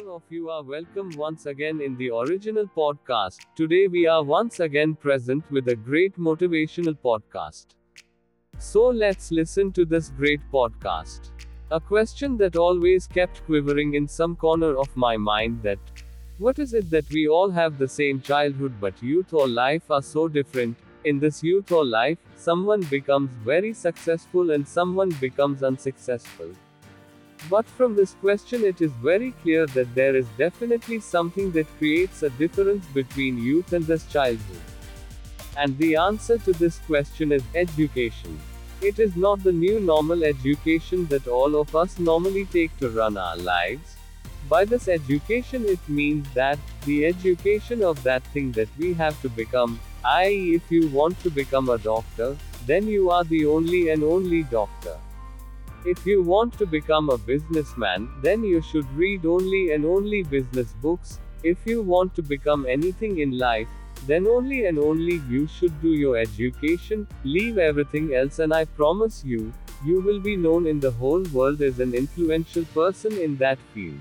All 0.00 0.16
of 0.16 0.22
you 0.30 0.48
are 0.50 0.62
welcome 0.62 1.10
once 1.16 1.46
again 1.46 1.80
in 1.80 1.96
the 1.96 2.10
original 2.10 2.64
podcast. 2.76 3.38
Today 3.54 3.86
we 3.86 4.06
are 4.06 4.22
once 4.22 4.60
again 4.60 4.94
present 4.94 5.44
with 5.50 5.68
a 5.68 5.76
great 5.76 6.18
motivational 6.18 6.96
podcast. 7.04 7.66
So 8.58 8.86
let's 8.88 9.30
listen 9.30 9.72
to 9.72 9.84
this 9.84 10.10
great 10.10 10.40
podcast. 10.52 11.32
A 11.70 11.80
question 11.80 12.38
that 12.38 12.56
always 12.56 13.06
kept 13.06 13.44
quivering 13.44 13.94
in 13.94 14.08
some 14.08 14.36
corner 14.36 14.78
of 14.78 14.96
my 14.96 15.16
mind 15.16 15.62
that 15.64 15.78
what 16.38 16.58
is 16.58 16.72
it 16.72 16.88
that 16.90 17.10
we 17.10 17.28
all 17.28 17.50
have 17.50 17.76
the 17.76 17.88
same 17.88 18.22
childhood 18.22 18.74
but 18.80 19.02
youth 19.02 19.34
or 19.34 19.48
life 19.48 19.90
are 19.90 20.02
so 20.02 20.28
different? 20.28 20.78
In 21.04 21.18
this 21.18 21.42
youth 21.42 21.72
or 21.72 21.84
life, 21.84 22.18
someone 22.36 22.82
becomes 22.82 23.30
very 23.44 23.74
successful 23.74 24.52
and 24.52 24.66
someone 24.66 25.10
becomes 25.20 25.62
unsuccessful. 25.62 26.52
But 27.48 27.66
from 27.66 27.96
this 27.96 28.14
question, 28.20 28.64
it 28.64 28.80
is 28.80 28.92
very 28.92 29.32
clear 29.42 29.66
that 29.66 29.94
there 29.94 30.14
is 30.14 30.26
definitely 30.36 31.00
something 31.00 31.50
that 31.52 31.78
creates 31.78 32.22
a 32.22 32.30
difference 32.30 32.86
between 32.86 33.42
youth 33.42 33.72
and 33.72 33.84
this 33.84 34.06
childhood. 34.06 34.60
And 35.56 35.76
the 35.78 35.96
answer 35.96 36.38
to 36.38 36.52
this 36.52 36.78
question 36.80 37.32
is 37.32 37.42
education. 37.54 38.38
It 38.82 38.98
is 38.98 39.16
not 39.16 39.42
the 39.42 39.52
new 39.52 39.80
normal 39.80 40.24
education 40.24 41.06
that 41.06 41.26
all 41.26 41.56
of 41.56 41.74
us 41.74 41.98
normally 41.98 42.44
take 42.46 42.76
to 42.78 42.90
run 42.90 43.16
our 43.16 43.36
lives. 43.36 43.96
By 44.48 44.64
this 44.64 44.88
education, 44.88 45.64
it 45.66 45.80
means 45.88 46.26
that 46.34 46.58
the 46.86 47.04
education 47.06 47.82
of 47.82 48.02
that 48.04 48.24
thing 48.28 48.52
that 48.52 48.68
we 48.78 48.94
have 48.94 49.20
to 49.22 49.28
become, 49.28 49.78
i.e., 50.04 50.54
if 50.54 50.70
you 50.70 50.88
want 50.88 51.20
to 51.20 51.30
become 51.30 51.68
a 51.68 51.78
doctor, 51.78 52.36
then 52.66 52.86
you 52.86 53.10
are 53.10 53.24
the 53.24 53.46
only 53.46 53.90
and 53.90 54.02
only 54.02 54.44
doctor. 54.44 54.96
If 55.86 56.04
you 56.04 56.22
want 56.22 56.58
to 56.58 56.66
become 56.66 57.08
a 57.08 57.16
businessman, 57.16 58.10
then 58.20 58.44
you 58.44 58.60
should 58.60 58.86
read 58.92 59.24
only 59.24 59.72
and 59.72 59.86
only 59.86 60.22
business 60.22 60.74
books. 60.82 61.20
If 61.42 61.56
you 61.64 61.80
want 61.80 62.14
to 62.16 62.22
become 62.22 62.66
anything 62.66 63.20
in 63.20 63.38
life, 63.38 63.68
then 64.06 64.26
only 64.26 64.66
and 64.66 64.78
only 64.78 65.22
you 65.30 65.46
should 65.46 65.80
do 65.80 65.94
your 65.94 66.18
education, 66.18 67.06
leave 67.24 67.56
everything 67.56 68.14
else, 68.14 68.40
and 68.40 68.52
I 68.52 68.66
promise 68.66 69.24
you, 69.24 69.54
you 69.82 70.02
will 70.02 70.20
be 70.20 70.36
known 70.36 70.66
in 70.66 70.80
the 70.80 70.90
whole 70.90 71.22
world 71.32 71.62
as 71.62 71.80
an 71.80 71.94
influential 71.94 72.66
person 72.74 73.12
in 73.16 73.38
that 73.38 73.58
field. 73.72 74.00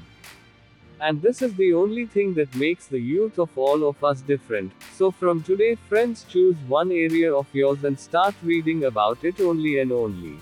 And 1.00 1.22
this 1.22 1.42
is 1.42 1.54
the 1.56 1.74
only 1.74 2.06
thing 2.08 2.34
that 2.34 2.54
makes 2.56 2.88
the 2.88 3.00
youth 3.00 3.40
of 3.40 3.58
all 3.58 3.88
of 3.88 4.04
us 4.04 4.20
different. 4.20 4.74
So 4.98 5.12
from 5.12 5.44
today, 5.44 5.76
friends, 5.76 6.26
choose 6.28 6.58
one 6.68 6.92
area 6.92 7.34
of 7.34 7.48
yours 7.54 7.86
and 7.86 7.98
start 7.98 8.36
reading 8.44 8.84
about 8.84 9.24
it 9.24 9.40
only 9.40 9.80
and 9.80 9.94
only. 9.94 10.40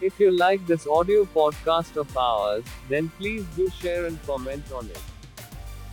If 0.00 0.18
you 0.18 0.30
like 0.30 0.66
this 0.66 0.86
audio 0.86 1.26
podcast 1.26 1.98
of 1.98 2.16
ours, 2.16 2.64
then 2.88 3.10
please 3.18 3.44
do 3.54 3.68
share 3.68 4.06
and 4.06 4.18
comment 4.26 4.72
on 4.72 4.86
it. 4.86 4.98